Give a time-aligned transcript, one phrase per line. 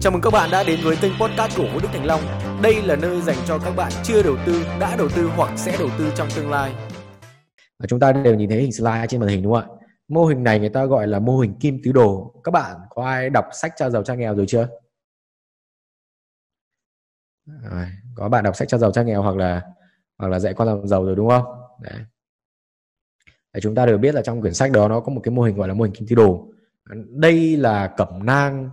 [0.00, 2.20] Chào mừng các bạn đã đến với kênh podcast của Vũ Đức Thành Long.
[2.62, 5.76] Đây là nơi dành cho các bạn chưa đầu tư, đã đầu tư hoặc sẽ
[5.78, 6.74] đầu tư trong tương lai.
[7.78, 9.74] Và chúng ta đều nhìn thấy hình slide trên màn hình đúng không ạ?
[10.08, 12.40] Mô hình này người ta gọi là mô hình kim tứ đồ.
[12.44, 14.68] Các bạn có ai đọc sách cha giàu cha nghèo rồi chưa?
[17.70, 19.62] À, có bạn đọc sách cha giàu cha nghèo hoặc là
[20.18, 21.44] hoặc là dạy con làm giàu rồi đúng không?
[21.82, 22.00] Đấy.
[23.52, 25.42] Để chúng ta đều biết là trong quyển sách đó nó có một cái mô
[25.42, 26.48] hình gọi là mô hình kim tứ đồ.
[27.08, 28.70] Đây là cẩm nang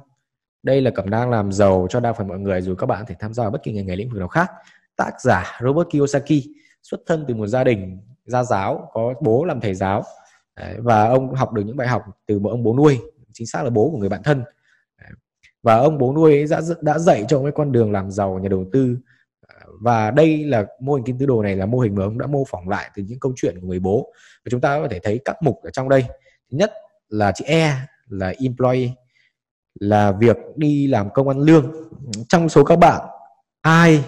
[0.65, 3.05] đây là cẩm nang làm giàu cho đa phần mọi người, dù các bạn có
[3.07, 4.51] thể tham gia vào bất kỳ ngành nghề lĩnh vực nào khác.
[4.95, 6.41] Tác giả Robert Kiyosaki,
[6.83, 10.03] xuất thân từ một gia đình, gia giáo, có bố làm thầy giáo.
[10.77, 12.99] Và ông học được những bài học từ một ông bố nuôi,
[13.33, 14.43] chính xác là bố của người bạn thân.
[15.63, 18.39] Và ông bố nuôi ấy đã đã dạy cho ông cái con đường làm giàu,
[18.39, 18.97] nhà đầu tư.
[19.81, 22.27] Và đây là mô hình kim tứ đồ này là mô hình mà ông đã
[22.27, 24.13] mô phỏng lại từ những câu chuyện của người bố.
[24.45, 26.03] Và chúng ta có thể thấy các mục ở trong đây.
[26.51, 26.71] Thứ nhất
[27.09, 27.73] là chữ E
[28.09, 28.89] là employee
[29.79, 31.71] là việc đi làm công ăn lương.
[32.29, 33.01] Trong số các bạn,
[33.61, 34.03] ai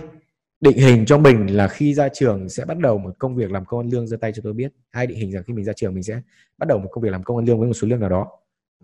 [0.59, 3.65] định hình cho mình là khi ra trường sẽ bắt đầu một công việc làm
[3.65, 4.07] công ăn lương?
[4.07, 4.71] Giơ tay cho tôi biết.
[4.91, 6.21] Ai định hình rằng khi mình ra trường mình sẽ
[6.57, 8.27] bắt đầu một công việc làm công ăn lương với một số lương nào đó?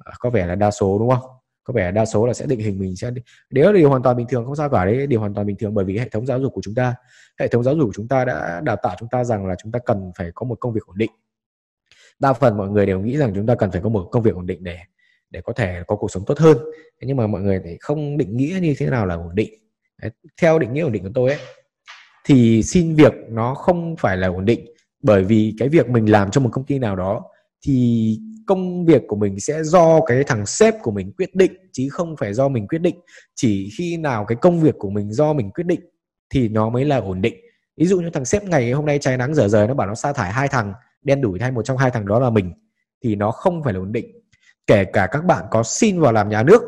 [0.04, 1.30] À, có vẻ là đa số, đúng không?
[1.64, 3.12] Có vẻ đa số là sẽ định hình mình sẽ
[3.50, 5.56] nếu là điều hoàn toàn bình thường không sao cả đấy, điều hoàn toàn bình
[5.60, 6.96] thường bởi vì hệ thống giáo dục của chúng ta,
[7.40, 9.72] hệ thống giáo dục của chúng ta đã đào tạo chúng ta rằng là chúng
[9.72, 11.12] ta cần phải có một công việc ổn định.
[12.20, 14.36] Đa phần mọi người đều nghĩ rằng chúng ta cần phải có một công việc
[14.36, 14.78] ổn định để
[15.34, 16.58] để có thể có cuộc sống tốt hơn.
[17.02, 19.54] Thế nhưng mà mọi người thì không định nghĩa như thế nào là ổn định.
[20.02, 21.40] Đấy, theo định nghĩa ổn định của tôi ấy
[22.26, 24.66] thì xin việc nó không phải là ổn định.
[25.04, 27.24] Bởi vì cái việc mình làm cho một công ty nào đó
[27.66, 31.88] thì công việc của mình sẽ do cái thằng sếp của mình quyết định chứ
[31.92, 32.96] không phải do mình quyết định.
[33.36, 35.82] Chỉ khi nào cái công việc của mình do mình quyết định
[36.30, 37.36] thì nó mới là ổn định.
[37.78, 39.96] Ví dụ như thằng sếp ngày hôm nay cháy nắng dở rời nó bảo nó
[39.96, 42.54] sa thải hai thằng đen đủi hay một trong hai thằng đó là mình
[43.04, 44.23] thì nó không phải là ổn định
[44.68, 46.62] kể cả các bạn có xin vào làm nhà nước,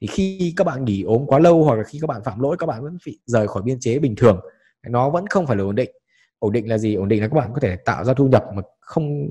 [0.00, 2.56] thì khi các bạn nghỉ ốm quá lâu hoặc là khi các bạn phạm lỗi,
[2.58, 4.40] các bạn vẫn bị rời khỏi biên chế bình thường.
[4.88, 5.90] Nó vẫn không phải là ổn định.
[6.38, 6.94] Ổn định là gì?
[6.94, 9.28] Ổn định là các bạn có thể tạo ra thu nhập mà không,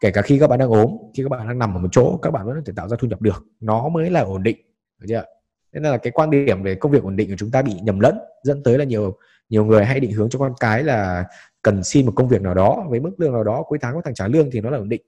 [0.00, 2.18] kể cả khi các bạn đang ốm, khi các bạn đang nằm ở một chỗ,
[2.22, 3.44] các bạn vẫn có thể tạo ra thu nhập được.
[3.60, 4.56] Nó mới là ổn định,
[4.98, 5.24] được chưa
[5.72, 8.00] nên là cái quan điểm về công việc ổn định của chúng ta bị nhầm
[8.00, 9.16] lẫn, dẫn tới là nhiều
[9.48, 11.24] nhiều người hay định hướng cho con cái là
[11.62, 14.00] cần xin một công việc nào đó với mức lương nào đó, cuối tháng có
[14.04, 15.02] thằng trả lương thì nó là ổn định.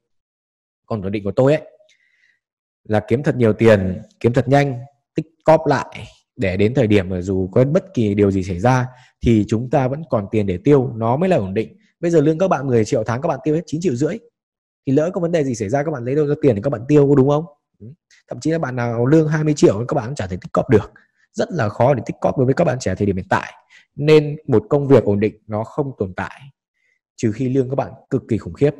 [0.86, 1.62] Còn ổn định của tôi ấy
[2.84, 4.80] là kiếm thật nhiều tiền kiếm thật nhanh
[5.14, 8.58] tích cóp lại để đến thời điểm mà dù có bất kỳ điều gì xảy
[8.58, 8.86] ra
[9.22, 11.76] thì chúng ta vẫn còn tiền để tiêu nó mới là ổn định.
[12.00, 14.18] Bây giờ lương các bạn 10 triệu tháng các bạn tiêu hết 9 triệu rưỡi.
[14.86, 16.62] Thì lỡ có vấn đề gì xảy ra các bạn lấy đâu ra tiền để
[16.62, 17.44] các bạn tiêu có đúng không?
[17.78, 17.86] Ừ.
[18.28, 20.70] Thậm chí là bạn nào lương 20 triệu các bạn cũng chả thể tích cóp
[20.70, 20.92] được.
[21.32, 23.52] Rất là khó để tích cóp đối với các bạn trẻ thời điểm hiện tại.
[23.96, 26.40] Nên một công việc ổn định nó không tồn tại
[27.16, 28.74] trừ khi lương các bạn cực kỳ khủng khiếp.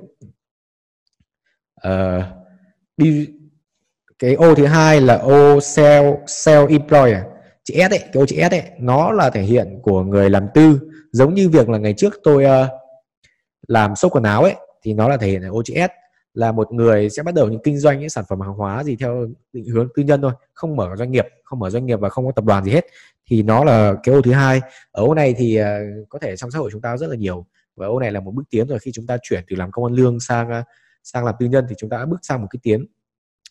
[1.88, 2.24] Uh,
[2.96, 3.28] đi
[4.20, 7.22] cái ô thứ hai là ô sell sell employer.
[7.64, 10.46] Chữ S ấy cái ô chữ S ấy nó là thể hiện của người làm
[10.54, 10.80] tư.
[11.12, 12.70] Giống như việc là ngày trước tôi uh,
[13.68, 15.90] làm sốc quần áo ấy thì nó là thể hiện ở ô chữ S.
[16.34, 18.96] Là một người sẽ bắt đầu những kinh doanh những sản phẩm hàng hóa gì
[18.96, 22.08] theo định hướng tư nhân thôi không mở doanh nghiệp không mở doanh nghiệp và
[22.08, 22.86] không có tập đoàn gì hết.
[23.26, 24.60] Thì nó là cái ô thứ hai.
[24.92, 25.64] Ở ô này thì uh,
[26.08, 27.46] có thể trong xã hội chúng ta rất là nhiều.
[27.76, 28.78] Và ô này là một bước tiến rồi.
[28.78, 30.64] Khi chúng ta chuyển từ làm công ăn lương sang uh,
[31.02, 32.86] sang làm tư nhân thì chúng ta đã bước sang một cái tiến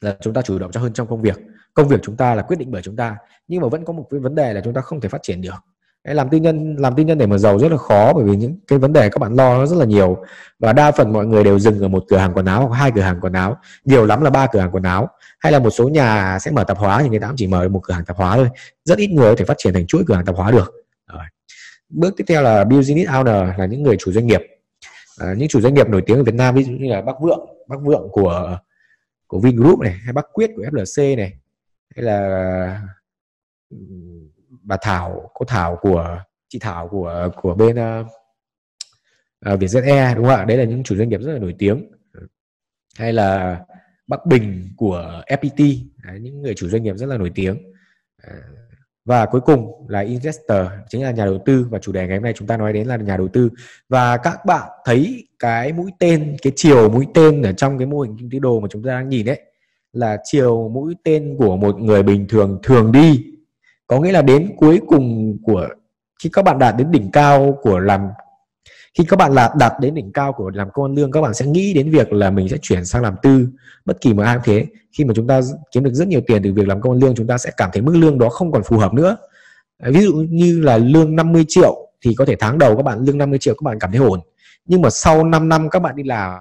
[0.02, 1.40] là chúng ta chủ động cho hơn trong công việc.
[1.74, 3.18] Công việc chúng ta là quyết định bởi chúng ta
[3.48, 5.42] nhưng mà vẫn có một cái vấn đề là chúng ta không thể phát triển
[5.42, 5.64] được.
[6.04, 8.60] Làm tư nhân làm tư nhân để mà giàu rất là khó bởi vì những
[8.68, 10.18] cái vấn đề các bạn lo nó rất là nhiều.
[10.60, 12.92] Và đa phần mọi người đều dừng ở một cửa hàng quần áo hoặc hai
[12.92, 13.58] cửa hàng quần áo.
[13.86, 15.10] Nhiều lắm là ba cửa hàng quần áo.
[15.40, 17.68] Hay là một số nhà sẽ mở tạp hóa thì người ta cũng chỉ mở
[17.68, 18.50] một cửa hàng tạp hóa thôi.
[18.86, 20.74] Rất ít người có thể phát triển thành chuỗi cửa hàng tạp hóa được.
[21.14, 21.24] Rồi.
[21.90, 24.42] bước tiếp theo là business owner là những người chủ doanh nghiệp.
[25.20, 27.16] À, những chủ doanh nghiệp nổi tiếng ở Việt Nam ví dụ như là Bắc
[27.22, 27.46] Vượng.
[27.68, 28.58] Bắc Vượng của
[29.30, 31.34] của Vingroup này hay Bắc Quyết của FLC này
[31.96, 32.82] hay là
[34.50, 38.08] bà Thảo cô Thảo của chị Thảo của của bên uh,
[39.54, 40.46] uh, Vietjet đúng không ạ?
[40.46, 41.92] Đấy là những chủ doanh nghiệp rất là nổi tiếng.
[42.98, 43.60] Hay là
[44.08, 47.74] Bắc Bình của FPT đấy, những người chủ doanh nghiệp rất là nổi tiếng.
[48.18, 48.34] À,
[49.10, 51.68] và cuối cùng là investor, chính là nhà đầu tư.
[51.70, 53.50] Và chủ đề ngày hôm nay chúng ta nói đến là nhà đầu tư.
[53.90, 58.00] Và các bạn thấy cái mũi tên, cái chiều mũi tên ở trong cái mô
[58.00, 59.42] hình kinh tế đồ mà chúng ta đang nhìn đấy
[59.94, 63.26] là chiều mũi tên của một người bình thường thường đi.
[63.88, 65.68] Có nghĩa là đến cuối cùng của,
[66.24, 68.02] khi các bạn đạt đến đỉnh cao của làm
[69.00, 71.34] khi các bạn là đạt đến đỉnh cao của làm công ăn lương, các bạn
[71.34, 73.48] sẽ nghĩ đến việc là mình sẽ chuyển sang làm tư.
[73.86, 74.66] Bất kỳ một ai cũng thế.
[74.98, 75.42] Khi mà chúng ta
[75.72, 77.70] kiếm được rất nhiều tiền từ việc làm công ăn lương, chúng ta sẽ cảm
[77.74, 79.18] thấy mức lương đó không còn phù hợp nữa.
[79.86, 83.18] Ví dụ như là lương 50 triệu thì có thể tháng đầu các bạn, lương
[83.18, 84.20] 50 triệu các bạn cảm thấy ổn.
[84.66, 86.40] Nhưng mà sau 5 năm các bạn đi làm,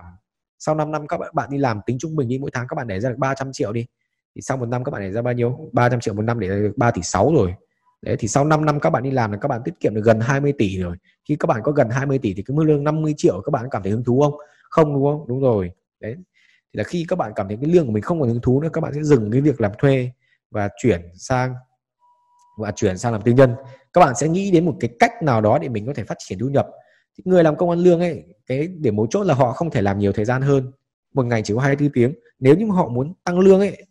[0.59, 2.87] sau 5 năm các bạn đi làm tính trung bình đi, mỗi tháng các bạn
[2.87, 3.87] để ra được 300 triệu đi.
[4.35, 5.71] Thì sau một năm các bạn để ra bao nhiêu?
[5.73, 7.55] 300 triệu một năm để được 3 tỷ 6 rồi
[8.03, 10.05] đấy, thì sau 5 năm các bạn đi làm là các bạn tiết kiệm được
[10.05, 10.97] gần 20 tỷ rồi.
[11.29, 13.67] Khi các bạn có gần 20 tỷ thì cái mức lương 50 triệu các bạn
[13.71, 14.35] cảm thấy hứng thú không?
[14.71, 15.29] Không, đúng không?
[15.29, 15.71] Đúng rồi.
[16.01, 16.15] Đấy.
[16.75, 18.61] Thì là khi các bạn cảm thấy cái lương của mình không còn hứng thú
[18.61, 20.11] nữa, các bạn sẽ dừng cái việc làm thuê
[20.51, 21.55] và chuyển sang,
[22.59, 23.55] và chuyển sang làm tư nhân.
[23.93, 26.17] Các bạn sẽ nghĩ đến một cái cách nào đó để mình có thể phát
[26.19, 26.67] triển thu nhập.
[27.25, 29.99] Người làm công ăn lương ấy, cái điểm mấu chốt là họ không thể làm
[29.99, 30.73] nhiều thời gian hơn.
[31.15, 32.15] Một ngày chỉ có 24 tiếng.
[32.39, 33.87] Nếu như họ muốn tăng lương ấy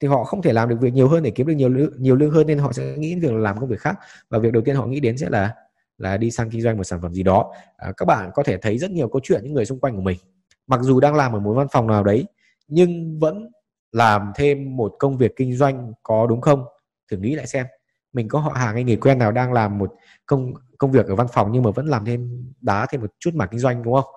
[0.00, 2.16] thì họ không thể làm được việc nhiều hơn để kiếm được nhiều lương nhiều
[2.16, 3.98] lương hơn nên họ sẽ nghĩ đến việc làm công việc khác.
[4.28, 5.54] Và việc đầu tiên họ nghĩ đến sẽ là
[5.98, 7.52] là đi sang kinh doanh một sản phẩm gì đó.
[7.76, 10.02] À, các bạn có thể thấy rất nhiều câu chuyện những người xung quanh của
[10.02, 10.18] mình.
[10.66, 12.24] Mặc dù đang làm ở một văn phòng nào đấy
[12.68, 13.50] nhưng vẫn
[13.92, 16.64] làm thêm một công việc kinh doanh có đúng không?
[17.10, 17.66] Thử nghĩ lại xem.
[18.12, 19.92] Mình có họ hàng hay người quen nào đang làm một
[20.26, 23.30] công công việc ở văn phòng nhưng mà vẫn làm thêm đá thêm một chút
[23.34, 24.14] mảng kinh doanh đúng không?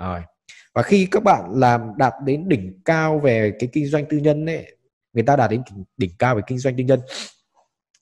[0.00, 0.20] Rồi.
[0.74, 4.46] Và khi các bạn làm đạt đến đỉnh cao về cái kinh doanh tư nhân
[4.46, 4.76] ấy
[5.12, 5.62] người ta đạt đến
[5.96, 7.00] đỉnh cao về kinh doanh tư nhân.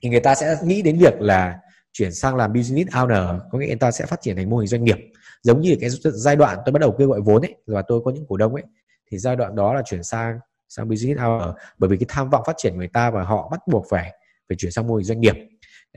[0.03, 1.59] Thì người ta sẽ nghĩ đến việc là
[1.93, 3.41] chuyển sang làm business owner.
[3.51, 4.99] Có nghĩa người ta sẽ phát triển thành mô hình doanh nghiệp.
[5.43, 8.11] Giống như cái giai đoạn tôi bắt đầu kêu gọi vốn ấy, và tôi có
[8.11, 8.65] những cổ đông ấy,
[9.11, 10.39] thì giai đoạn đó là chuyển sang
[10.69, 11.53] sang business owner.
[11.79, 14.13] Bởi vì cái tham vọng phát triển người ta và họ bắt buộc phải
[14.49, 15.35] phải chuyển sang mô hình doanh nghiệp.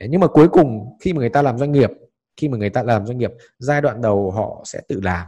[0.09, 1.89] Nhưng mà cuối cùng khi mà người ta làm doanh nghiệp,
[2.37, 5.27] khi mà người ta làm doanh nghiệp, giai đoạn đầu họ sẽ tự làm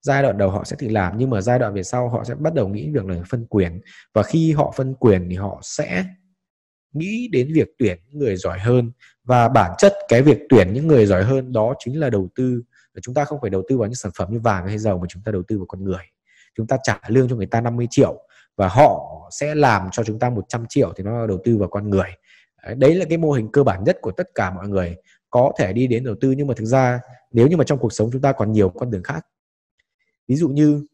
[0.00, 2.34] giai đoạn đầu họ sẽ tự làm, nhưng mà giai đoạn về sau họ sẽ
[2.34, 3.80] bắt đầu nghĩ việc là phân quyền.
[4.14, 6.04] Và khi họ phân quyền thì họ sẽ
[6.92, 8.92] nghĩ đến việc tuyển những người giỏi hơn.
[9.24, 12.62] Và bản chất cái việc tuyển những người giỏi hơn đó chính là đầu tư.
[13.02, 15.06] Chúng ta không phải đầu tư vào những sản phẩm như vàng hay dầu mà
[15.08, 16.02] chúng ta đầu tư vào con người.
[16.56, 18.24] Chúng ta trả lương cho người ta 50 triệu
[18.56, 21.90] và họ sẽ làm cho chúng ta 100 triệu thì nó đầu tư vào con
[21.90, 22.10] người.
[22.76, 24.96] Đấy là cái mô hình cơ bản nhất của tất cả mọi người.
[25.30, 27.00] Có thể đi đến đầu tư nhưng mà thực ra
[27.32, 29.26] nếu như mà trong cuộc sống chúng ta còn nhiều con đường khác
[30.28, 30.86] ví dụ như,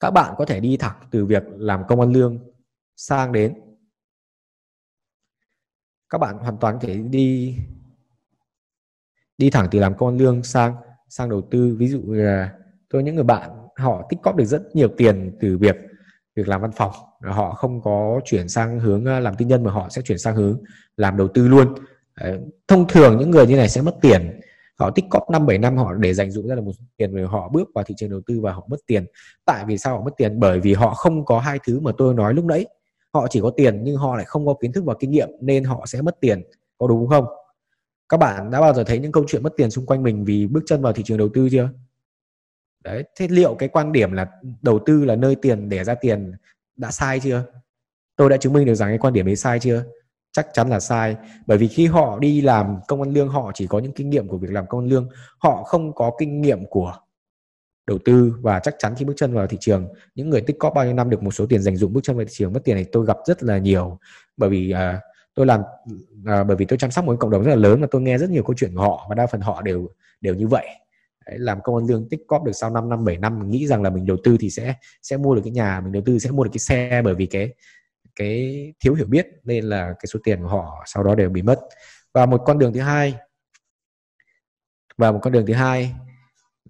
[0.00, 2.38] các bạn có thể đi thẳng từ việc làm công ăn lương
[2.96, 3.54] sang đến,
[6.08, 7.56] các bạn hoàn toàn có thể đi
[9.38, 10.74] đi thẳng từ làm công ăn lương sang
[11.08, 11.76] sang đầu tư.
[11.78, 12.52] Ví dụ là,
[12.88, 15.76] tôi những người bạn, họ tích cóp được rất nhiều tiền từ việc
[16.34, 16.92] việc làm văn phòng.
[17.20, 20.36] Họ không có chuyển sang hướng à, làm tư nhân mà họ sẽ chuyển sang
[20.36, 20.62] hướng
[20.96, 21.74] làm đầu tư luôn.
[22.68, 24.40] Thông thường những người như này sẽ mất tiền
[24.78, 27.26] họ tích cóp năm, bảy năm họ để dành dụm ra là một tiền rồi
[27.26, 29.06] họ bước vào thị trường đầu tư và họ mất tiền.
[29.44, 30.40] Tại vì sao họ mất tiền?
[30.40, 32.66] Bởi vì họ không có hai thứ mà tôi nói lúc nãy.
[33.14, 35.64] Họ chỉ có tiền nhưng họ lại không có kiến thức và kinh nghiệm nên
[35.64, 36.42] họ sẽ mất tiền.
[36.78, 37.24] Có đúng không?
[38.08, 40.46] Các bạn đã bao giờ thấy những câu chuyện mất tiền xung quanh mình vì
[40.46, 41.68] bước chân vào thị trường đầu tư chưa?
[42.84, 44.26] Đấy, thế liệu cái quan điểm là
[44.62, 46.32] đầu tư là nơi tiền để ra tiền
[46.76, 47.44] đã sai chưa?
[48.16, 49.84] Tôi đã chứng minh được rằng cái quan điểm ấy sai chưa?
[50.36, 51.16] Chắc chắn là sai.
[51.46, 54.28] Bởi vì khi họ đi làm công ăn lương họ chỉ có những kinh nghiệm
[54.28, 55.08] của việc làm công ăn lương.
[55.38, 56.94] Họ không có kinh nghiệm của
[57.86, 60.74] đầu tư và chắc chắn khi bước chân vào thị trường những người tích cóp
[60.74, 62.60] bao nhiêu năm được một số tiền dành dụng bước chân vào thị trường mất
[62.64, 63.98] tiền này tôi gặp rất là nhiều.
[64.36, 65.00] Bởi vì uh,
[65.34, 67.86] tôi làm uh, bởi vì tôi chăm sóc một cộng đồng rất là lớn và
[67.90, 69.88] tôi nghe rất nhiều câu chuyện của họ và đa phần họ đều
[70.20, 70.66] đều như vậy.
[71.26, 73.66] Đấy, làm công ăn lương tích cóp được sau 5 năm 7 năm mình nghĩ
[73.66, 76.18] rằng là mình đầu tư thì sẽ sẽ mua được cái nhà mình đầu tư
[76.18, 77.54] sẽ mua được cái xe bởi vì cái
[78.16, 81.42] cái thiếu hiểu biết nên là cái số tiền của họ sau đó đều bị
[81.42, 81.60] mất.
[82.14, 83.14] Và một con đường thứ hai,
[84.98, 85.94] và một con đường thứ hai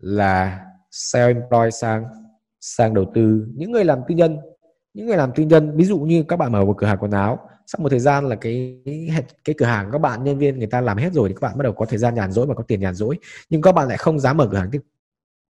[0.01, 2.05] là self employ sang
[2.61, 3.47] sang đầu tư.
[3.55, 4.39] Những người làm tư nhân,
[4.95, 7.11] những người làm tư nhân, ví dụ như các bạn mở một cửa hàng quần
[7.11, 8.83] áo, sau một thời gian là cái
[9.45, 11.59] cái cửa hàng các bạn nhân viên người ta làm hết rồi thì các bạn
[11.59, 13.19] bắt đầu có thời gian nhàn rỗi và có tiền nhàn rỗi.
[13.51, 14.81] Nhưng các bạn lại không dám mở cửa hàng tiếp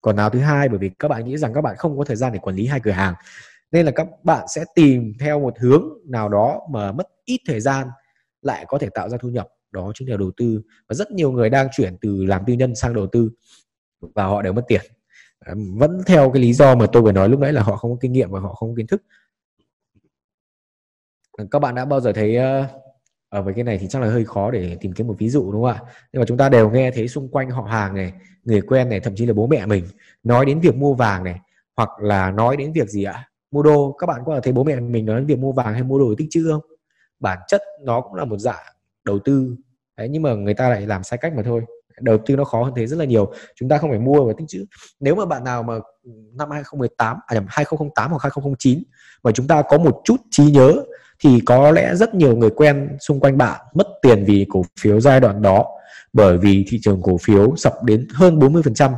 [0.01, 2.15] quần áo thứ hai bởi vì các bạn nghĩ rằng các bạn không có thời
[2.15, 3.13] gian để quản lý hai cửa hàng
[3.71, 7.59] nên là các bạn sẽ tìm theo một hướng nào đó mà mất ít thời
[7.59, 7.87] gian,
[8.41, 9.47] lại có thể tạo ra thu nhập.
[9.71, 10.61] Đó chính là đầu tư.
[10.89, 13.31] Và rất nhiều người đang chuyển từ làm tư nhân sang đầu tư
[13.99, 14.81] và họ đều mất tiền.
[15.39, 17.91] Ờ, vẫn theo cái lý do mà tôi vừa nói lúc nãy là họ không
[17.91, 19.03] có kinh nghiệm và họ không có kiến thức.
[21.37, 22.67] Ờ, các bạn đã bao giờ thấy ở
[23.29, 25.51] ờ, với cái này thì chắc là hơi khó để tìm kiếm một ví dụ,
[25.51, 25.81] đúng không ạ?
[26.13, 28.99] Nhưng mà chúng ta đều nghe thấy xung quanh họ hàng này, người quen này,
[28.99, 29.85] thậm chí là bố mẹ mình
[30.23, 31.39] nói đến việc mua vàng này,
[31.77, 33.29] hoặc là nói đến việc gì ạ?
[33.55, 33.95] Mua đồ.
[33.99, 36.27] Các bạn có thấy bố mẹ mình nói việc mua vàng hay mua đồ tích
[36.31, 36.61] chữ không?
[37.19, 38.63] Bản chất nó cũng là một dạng
[39.05, 39.55] đầu tư.
[39.97, 41.61] Đấy, nhưng mà người ta lại làm sai cách mà thôi.
[42.01, 43.33] Đầu tư nó khó hơn thế rất là nhiều.
[43.55, 44.65] Chúng ta không phải mua và tích chữ.
[44.99, 45.73] Nếu mà bạn nào mà
[46.33, 48.83] năm 2018 à nhầm 2008 hoặc 2009
[49.23, 50.73] mà chúng ta có một chút trí nhớ
[51.19, 54.99] thì có lẽ rất nhiều người quen xung quanh bạn mất tiền vì cổ phiếu
[54.99, 55.65] giai đoạn đó.
[56.13, 58.91] Bởi vì thị trường cổ phiếu sập đến hơn 40%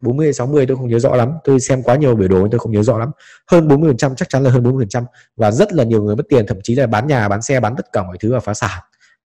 [0.00, 1.32] 40 60 tôi không nhớ rõ lắm.
[1.44, 3.10] Tôi xem quá nhiều biểu đồ tôi không nhớ rõ lắm.
[3.50, 5.04] Hơn 40 phần trăm chắc chắn là hơn 40 phần trăm.
[5.36, 7.76] Và rất là nhiều người mất tiền thậm chí là bán nhà bán xe bán
[7.76, 8.80] tất cả mọi thứ và phá sản.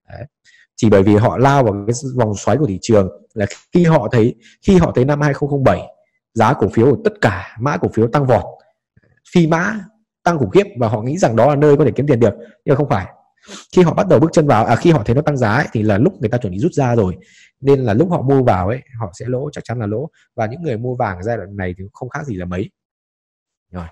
[0.10, 0.26] Đấy.
[0.76, 4.08] chỉ bởi vì họ lao vào cái vòng xoáy của thị trường là khi họ
[4.12, 5.82] thấy khi họ thấy năm 2007
[6.34, 8.44] giá cổ phiếu của tất cả mã cổ phiếu tăng vọt.
[9.34, 9.80] Phi mã
[10.24, 12.34] tăng khủng khiếp và họ nghĩ rằng đó là nơi có thể kiếm tiền được
[12.66, 13.06] nhưng không phải.
[13.76, 15.68] Khi họ bắt đầu bước chân vào à khi họ thấy nó tăng giá ấy,
[15.72, 17.18] thì là lúc người ta chuẩn bị rút ra rồi
[17.62, 20.10] nên là lúc họ mua vào ấy họ sẽ lỗ chắc chắn là lỗ.
[20.36, 22.70] Và những người mua vàng giai đoạn này thì không khác gì là mấy.
[23.72, 23.86] Rồi.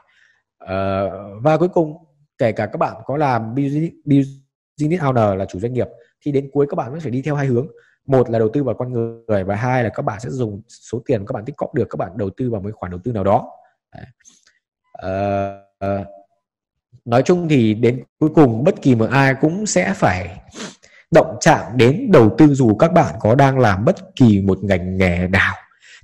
[0.58, 1.04] À,
[1.42, 1.98] và cuối cùng
[2.38, 5.88] kể cả các bạn có làm business owner là chủ doanh nghiệp
[6.22, 7.68] thì đến cuối các bạn vẫn phải đi theo hai hướng.
[8.06, 11.02] Một là đầu tư vào con người và hai là các bạn sẽ dùng số
[11.06, 13.12] tiền các bạn tích cóp được các bạn đầu tư vào một khoản đầu tư
[13.12, 13.52] nào đó.
[15.06, 16.08] Uh,
[17.06, 20.42] nói chung thì đến cuối cùng bất kỳ một ai cũng sẽ phải
[21.12, 24.98] động chạm đến đầu tư dù các bạn có đang làm bất kỳ một ngành
[24.98, 25.56] nghề nào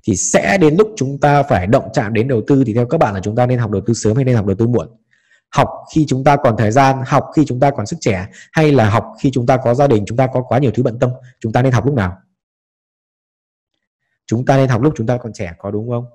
[0.07, 2.63] thì sẽ đến lúc chúng ta phải động chạm đến đầu tư.
[2.65, 4.45] Thì theo các bạn là chúng ta nên học đầu tư sớm hay nên học
[4.45, 4.87] đầu tư muộn?
[5.49, 8.71] Học khi chúng ta còn thời gian học khi chúng ta còn sức trẻ hay
[8.71, 10.99] là học khi chúng ta có gia đình chúng ta có quá nhiều thứ bận
[10.99, 11.09] tâm
[11.39, 12.17] chúng ta nên học lúc nào?
[14.25, 16.05] Chúng ta nên học lúc chúng ta còn trẻ có đúng không?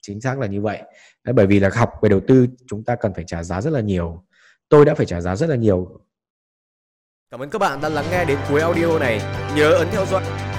[0.00, 0.82] Chính xác là như vậy.
[1.24, 3.72] Đấy, bởi vì là học về đầu tư chúng ta cần phải trả giá rất
[3.72, 4.24] là nhiều.
[4.68, 6.00] Tôi đã phải trả giá rất là nhiều
[7.32, 9.20] cảm ơn các bạn đã lắng nghe đến cuối audio này.
[9.56, 10.22] Nhớ ấn theo dõi.